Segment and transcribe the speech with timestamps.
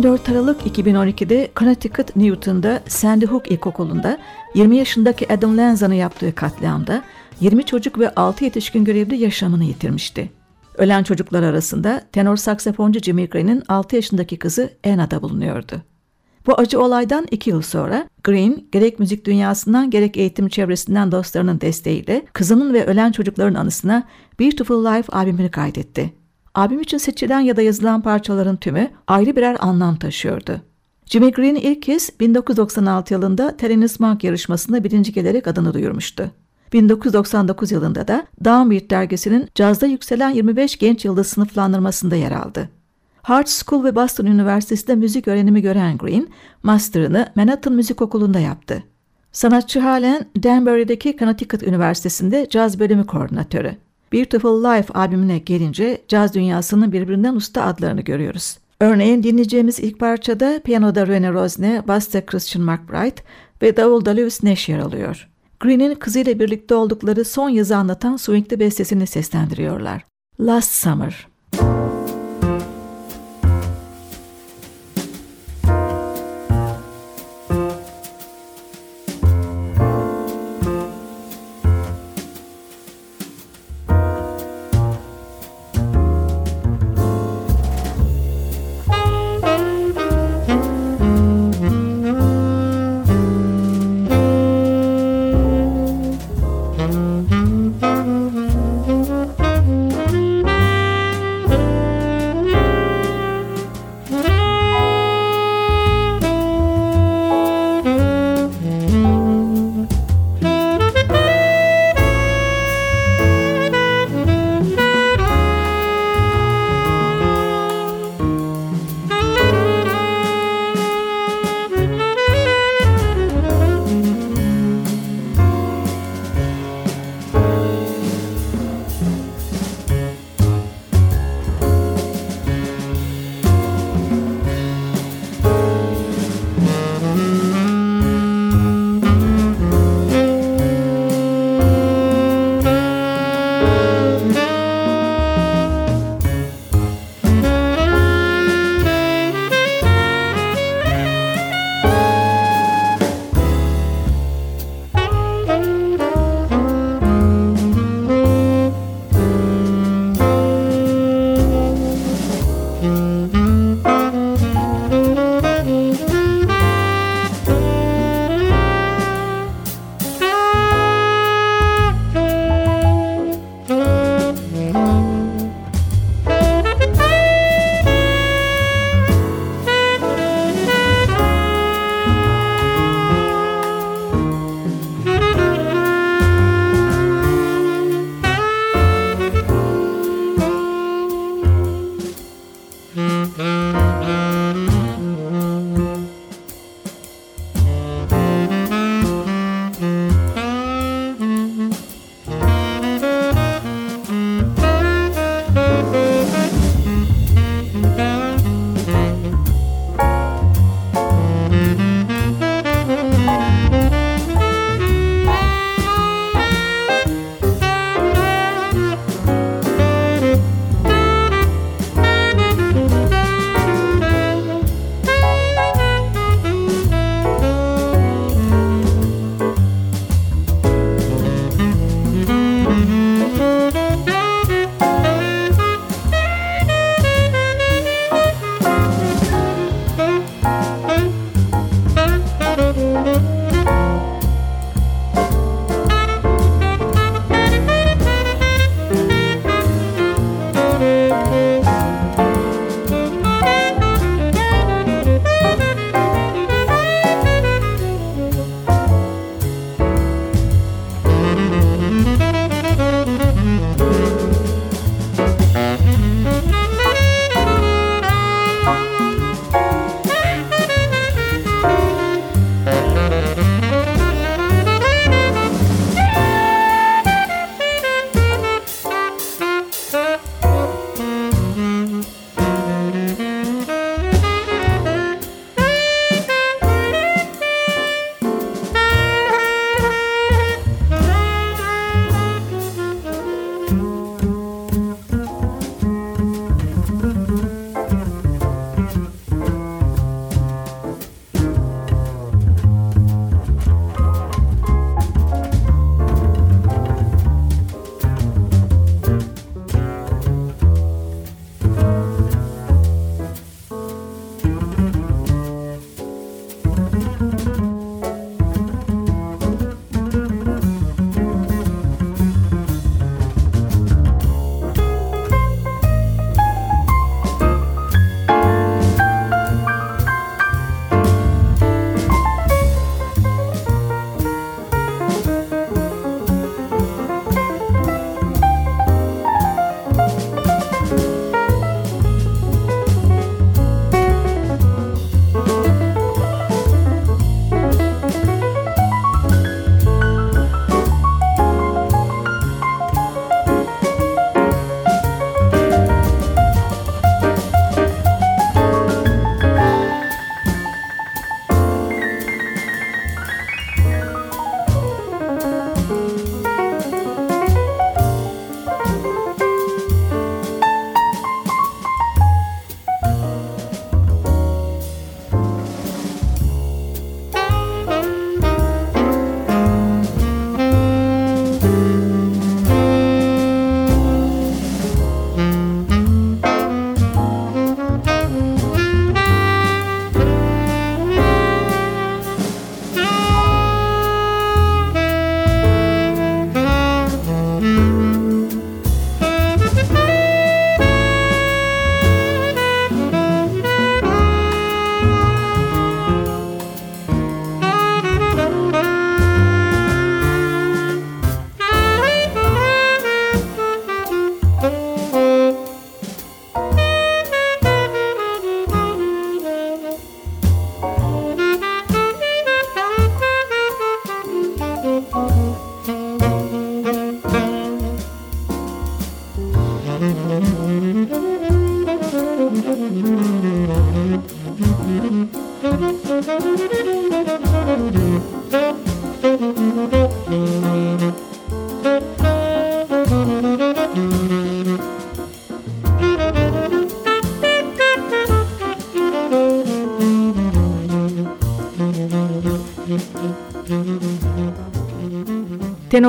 [0.00, 4.18] 14 Aralık 2012'de Connecticut Newton'da Sandy Hook İlkokulu'nda
[4.54, 7.02] 20 yaşındaki Adam Lanza'nın yaptığı katliamda
[7.40, 10.30] 20 çocuk ve 6 yetişkin görevli yaşamını yitirmişti.
[10.78, 15.82] Ölen çocuklar arasında tenor saksafoncu Jimmy Green'in 6 yaşındaki kızı Anna da bulunuyordu.
[16.46, 22.26] Bu acı olaydan iki yıl sonra Green gerek müzik dünyasından gerek eğitim çevresinden dostlarının desteğiyle
[22.32, 24.06] kızının ve ölen çocukların anısına
[24.40, 26.19] Beautiful Life albümünü kaydetti.
[26.54, 30.60] Albüm için seçilen ya da yazılan parçaların tümü ayrı birer anlam taşıyordu.
[31.06, 36.30] Jimmy Green ilk kez 1996 yılında Thelonious Monk yarışmasında birinci gelerek adını duyurmuştu.
[36.72, 42.68] 1999 yılında da Downbeat dergisinin cazda yükselen 25 genç yıldız sınıflandırmasında yer aldı.
[43.22, 46.28] Hart School ve Boston Üniversitesi'nde müzik öğrenimi gören Green,
[46.62, 48.82] master'ını Manhattan Müzik Okulu'nda yaptı.
[49.32, 53.76] Sanatçı halen Danbury'deki Connecticut Üniversitesi'nde caz bölümü koordinatörü.
[54.12, 58.58] Beautiful Life albümüne gelince caz dünyasının birbirinden usta adlarını görüyoruz.
[58.80, 63.20] Örneğin dinleyeceğimiz ilk parçada piyanoda Rene Rosne, basta Christian McBride
[63.62, 65.28] ve davulda Lewis Nash yer alıyor.
[65.60, 70.04] Green'in kızıyla birlikte oldukları son yazı anlatan swingli bestesini seslendiriyorlar.
[70.40, 71.29] Last Summer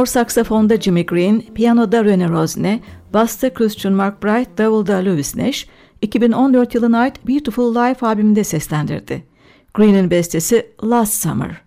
[0.02, 2.80] Tenor saksafonda Jimmy Green, piyanoda Rene Rosne,
[3.14, 5.68] basta Christian McBride, davulda Louis Nash,
[6.02, 9.24] 2014 yılına ait Beautiful Life albümünde seslendirdi.
[9.74, 11.62] Green'in bestesi Last Summer.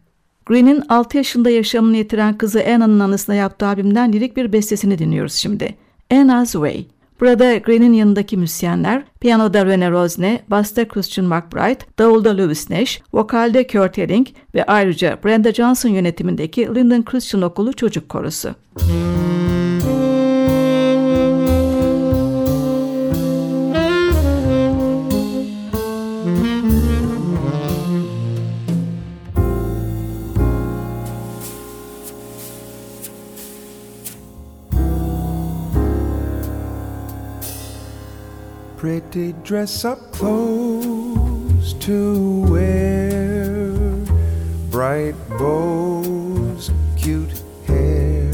[0.46, 5.74] Green'in 6 yaşında yaşamını yitiren kızı Anna'nın anısına yaptığı albümden lirik bir bestesini dinliyoruz şimdi.
[6.12, 6.86] Anna's Way.
[7.20, 13.98] Burada Green'in yanındaki müzisyenler, piyanoda Rene Rosne, basta Christian McBride, davulda Louis Nash, vokalde Kurt
[13.98, 18.54] Elling ve ayrıca Brenda Johnson yönetimindeki Linden Christian Okulu Çocuk Korosu.
[18.76, 19.33] Müzik
[39.10, 43.72] pretty dress up clothes to wear,
[44.70, 48.30] bright bows, cute hair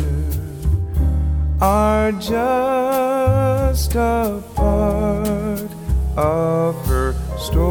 [1.61, 5.71] are just a part
[6.17, 7.71] of her story.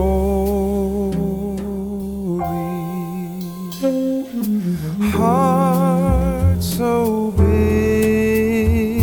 [5.11, 9.01] Heart so big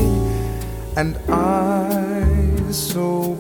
[0.97, 3.36] and eyes so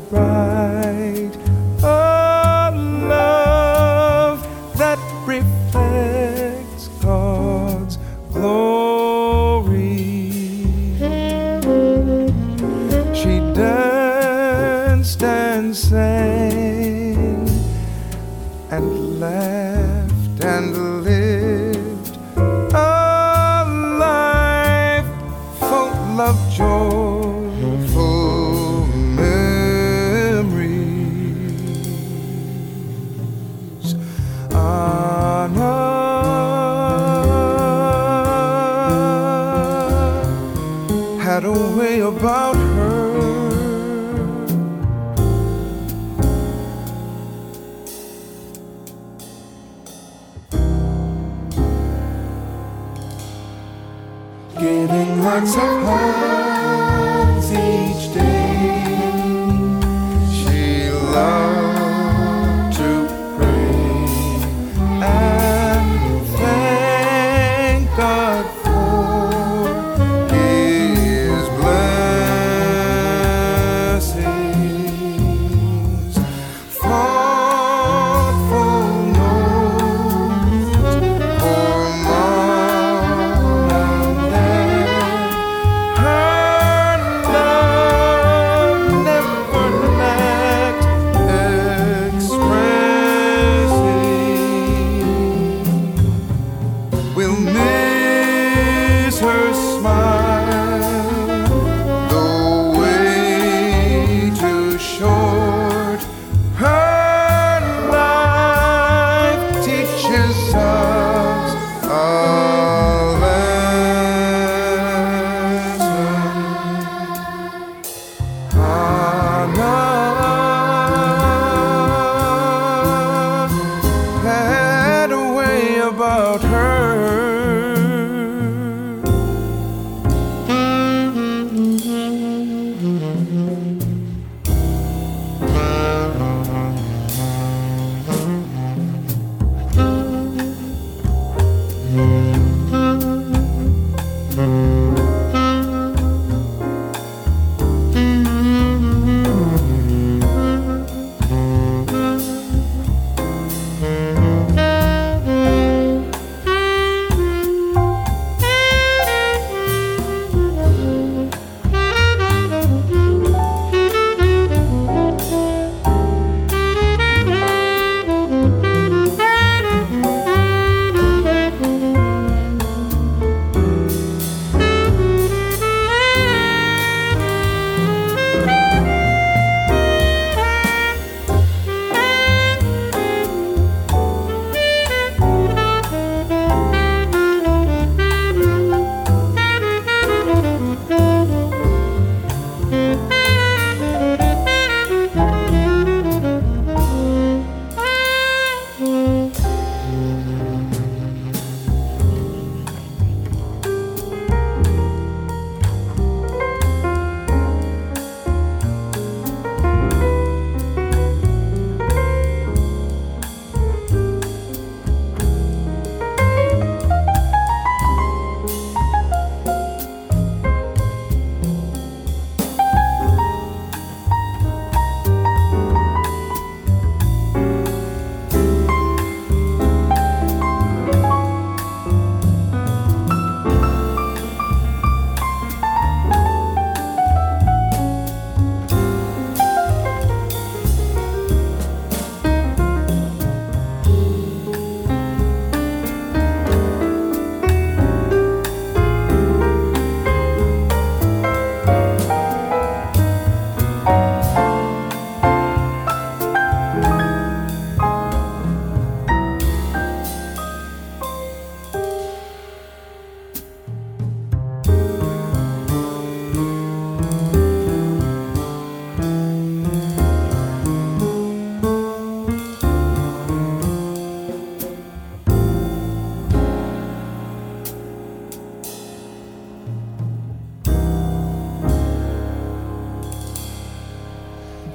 [55.15, 56.46] What's up?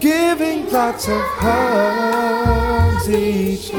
[0.01, 3.77] Giving lots of hugs each day.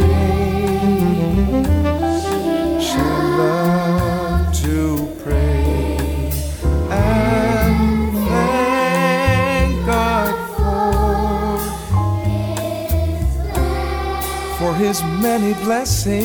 [2.80, 3.00] She
[3.40, 6.30] loved to pray
[6.90, 11.58] and thank God for
[14.58, 16.22] for His many blessings.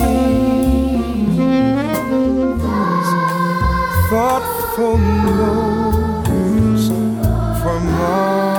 [4.10, 6.86] Thoughtful notes
[7.60, 8.57] from mom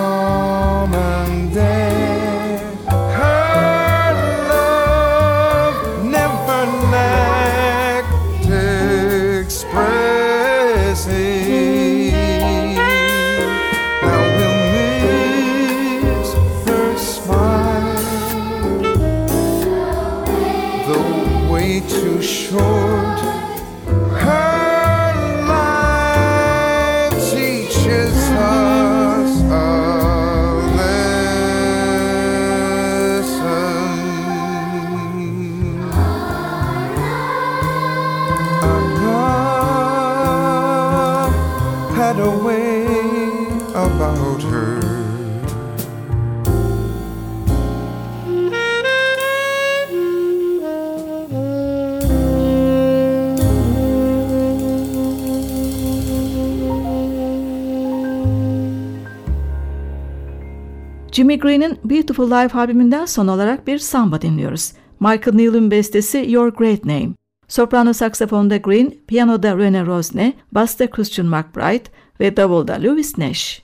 [61.19, 64.71] Jimmy Green'in Beautiful Life albümünden son olarak bir samba dinliyoruz.
[64.99, 67.09] Michael Neal'ın bestesi Your Great Name.
[67.47, 73.63] Soprano saksafonda Green, piyanoda Rene Rosne, basta Christian McBride ve davulda Louis Nash.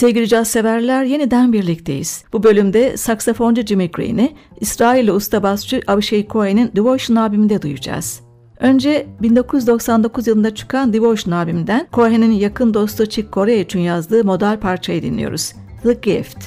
[0.00, 2.24] Sevgili caz severler yeniden birlikteyiz.
[2.32, 8.20] Bu bölümde saksafoncu Jimmy Green'i, İsrailli usta basçı Avishai Cohen'in Devotion albümünde duyacağız.
[8.60, 15.02] Önce 1999 yılında çıkan Devotion albümünden Cohen'in yakın dostu Chick Corea için yazdığı model parçayı
[15.02, 15.52] dinliyoruz.
[15.82, 16.38] The Gift.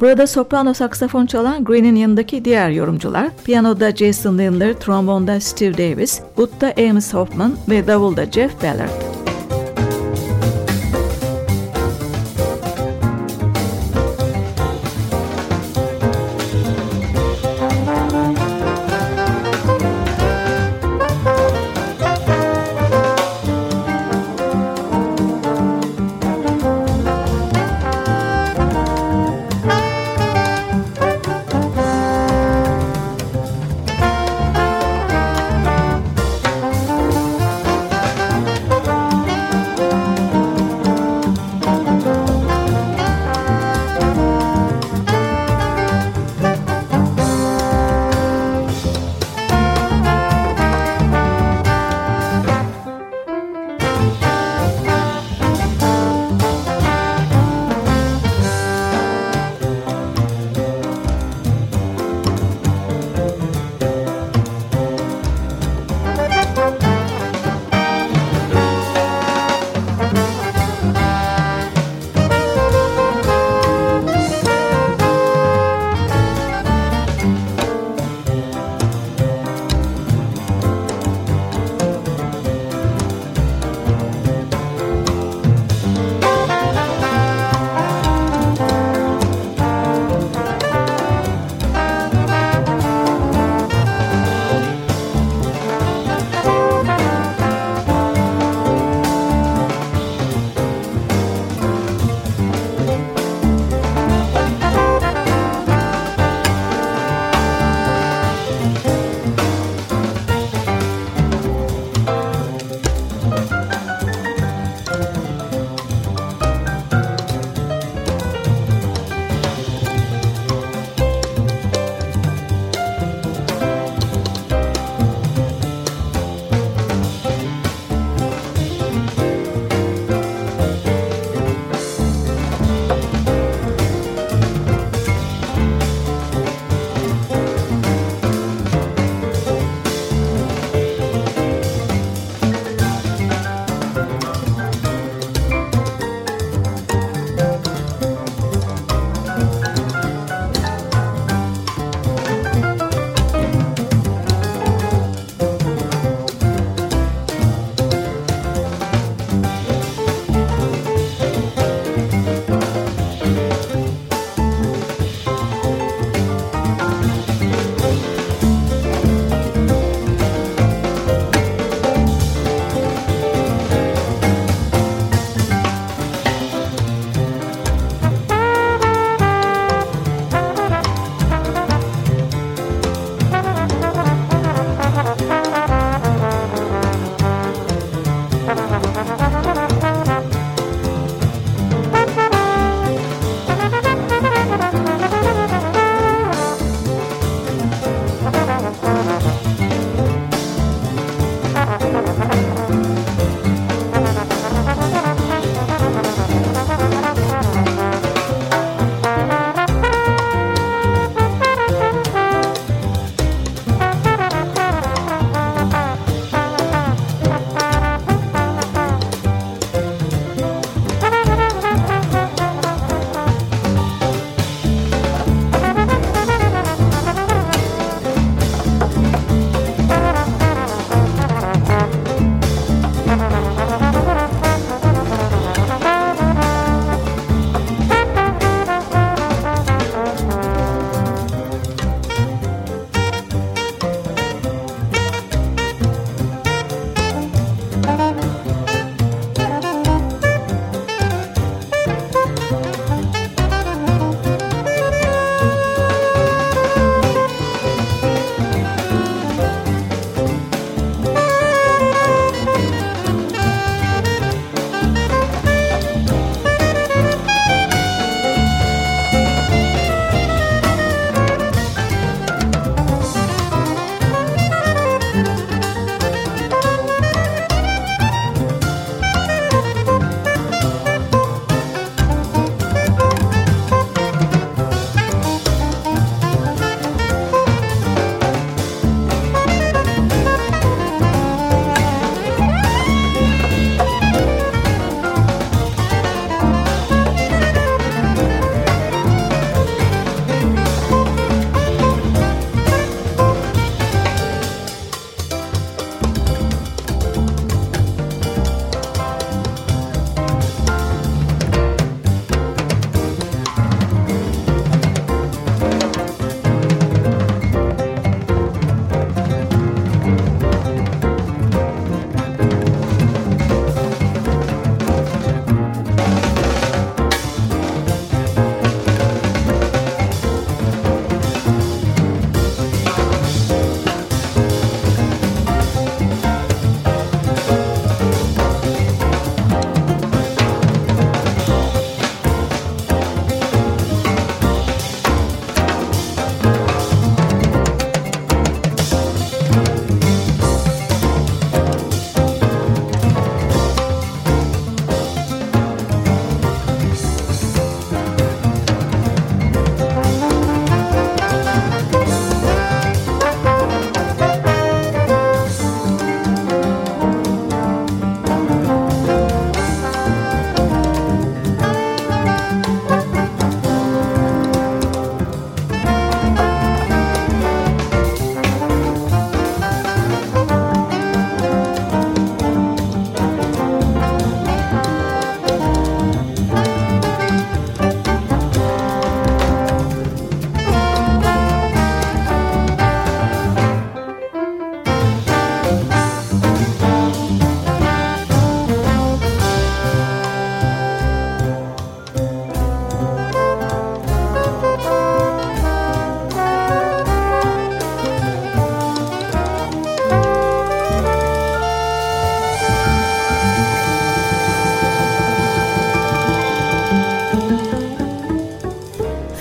[0.00, 6.74] Burada soprano saksafon çalan Green'in yanındaki diğer yorumcular, piyanoda Jason Lindler, trombonda Steve Davis, udda
[6.88, 9.16] Amos Hoffman ve davulda Jeff Ballard.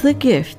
[0.06, 0.58] The Gift.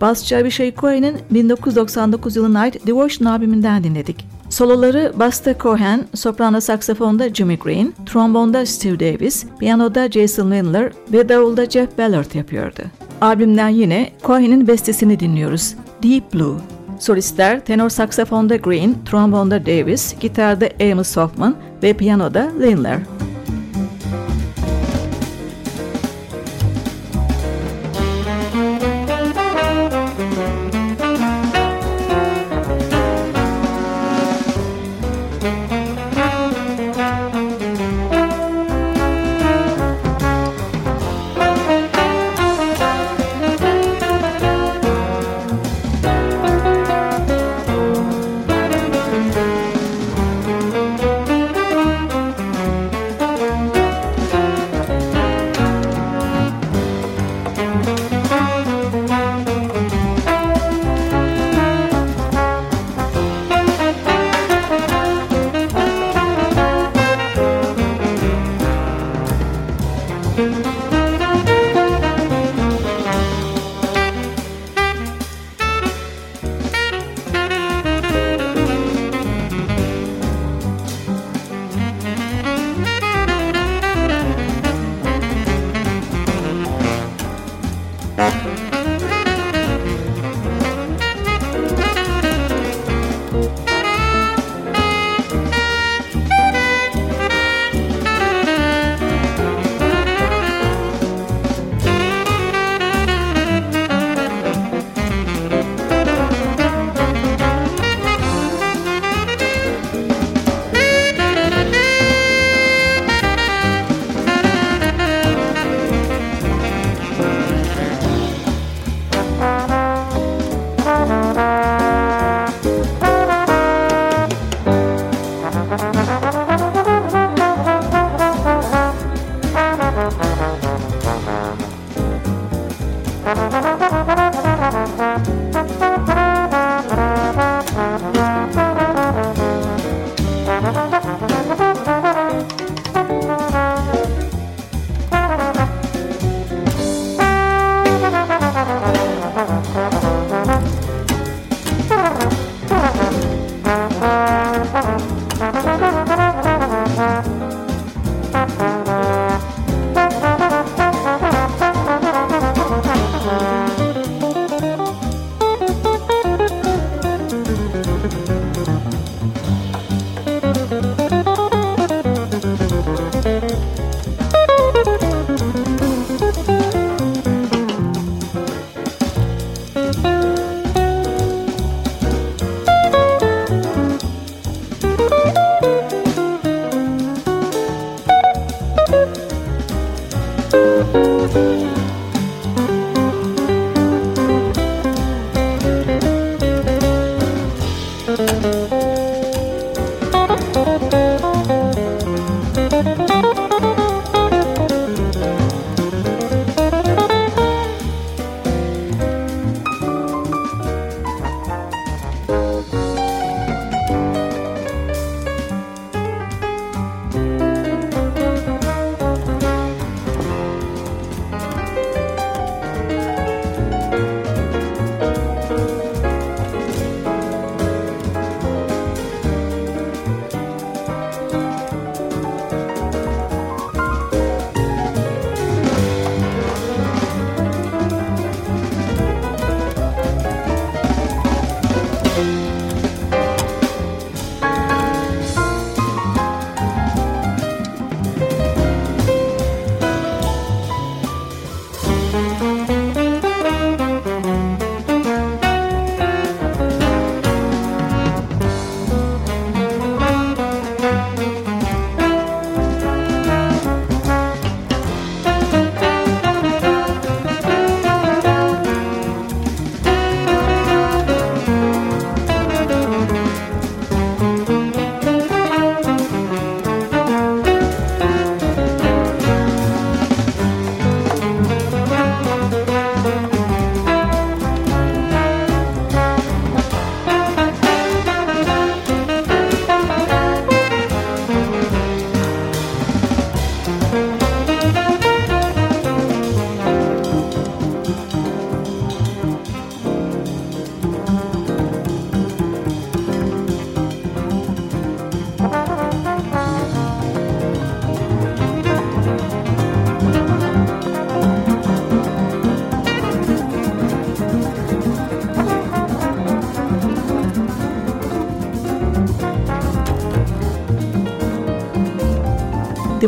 [0.00, 4.26] Basçı Abishai Cohen'in 1999 yılına ait Devotion albümünden dinledik.
[4.50, 11.66] Soloları Buster Cohen, soprano saksafonda Jimmy Green, trombonda Steve Davis, piyanoda Jason Windler ve davulda
[11.66, 12.82] Jeff Ballard yapıyordu.
[13.20, 15.74] Albümden yine Cohen'in bestesini dinliyoruz.
[16.02, 16.56] Deep Blue.
[16.98, 22.98] Solistler tenor saksafonda Green, trombonda Davis, gitarda Amos Hoffman ve piyanoda Lindler.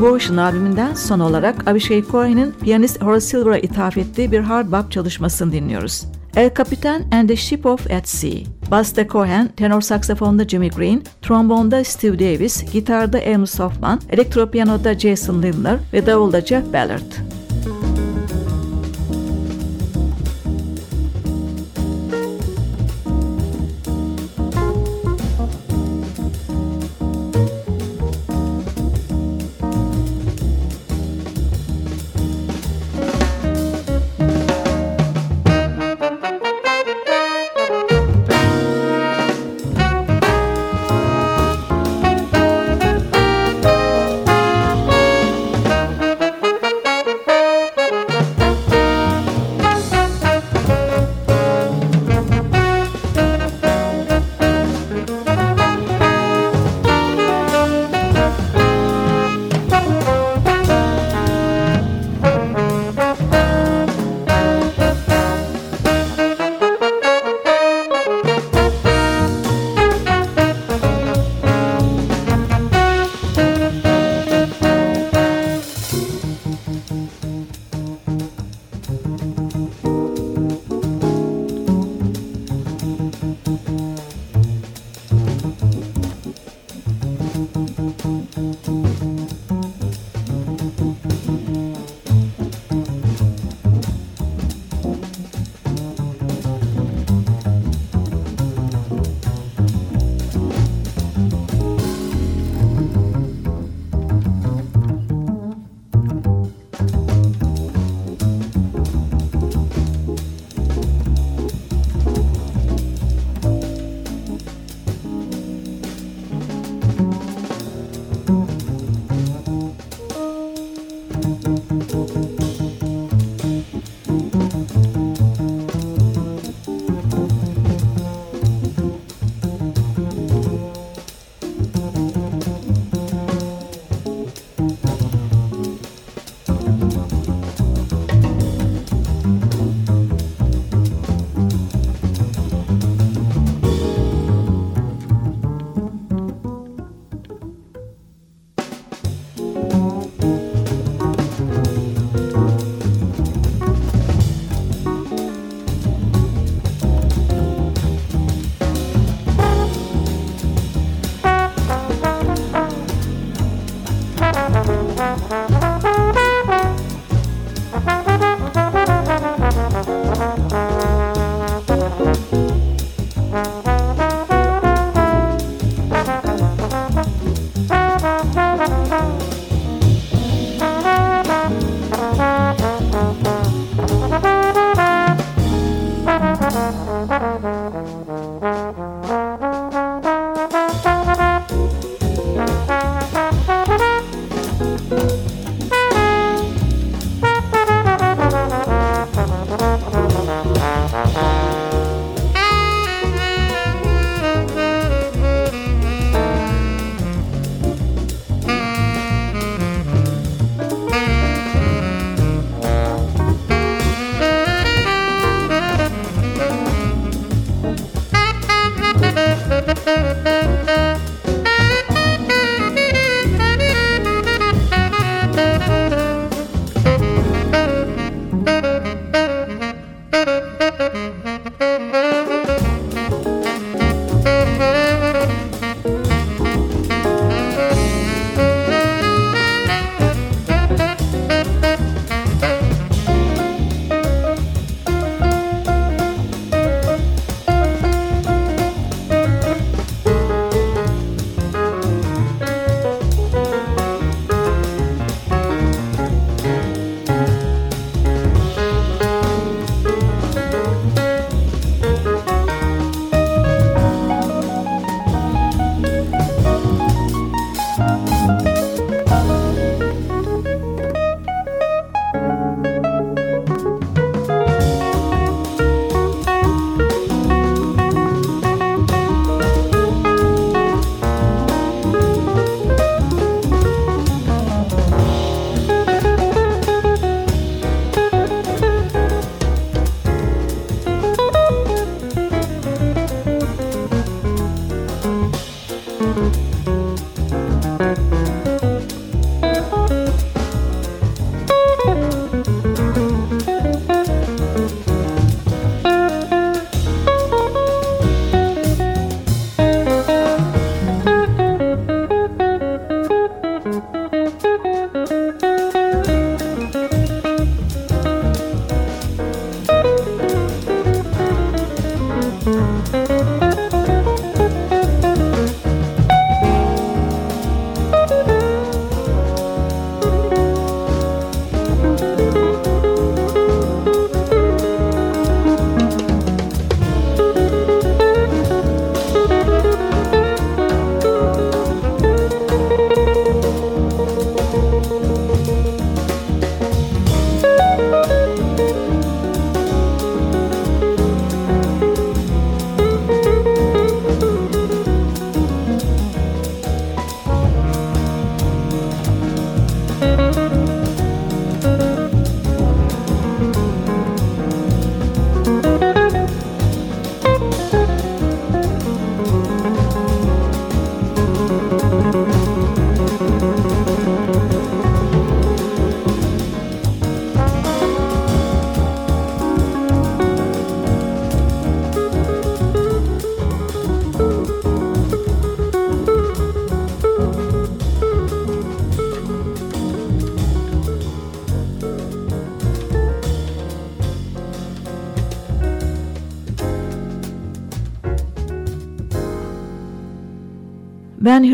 [0.01, 5.53] Devotion albümünden son olarak Abhishek Cohen'in piyanist Horace Silver'a ithaf ettiği bir hard bop çalışmasını
[5.53, 6.07] dinliyoruz.
[6.37, 8.45] El Capitan and the Ship of at Sea.
[8.71, 15.79] Basta Cohen, tenor saksafonda Jimmy Green, trombonda Steve Davis, gitarda Amos Hoffman, elektropiyanoda Jason Lindler
[15.93, 17.30] ve davulda Jeff Ballard.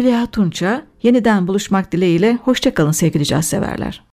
[0.07, 0.83] Hülya Tunça.
[1.03, 4.06] Yeniden buluşmak dileğiyle hoşçakalın sevgili caz severler.